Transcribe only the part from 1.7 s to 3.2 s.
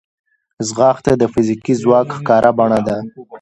ځواک ښکاره بڼه ده